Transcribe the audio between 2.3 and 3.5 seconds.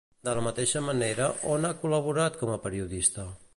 com a periodista?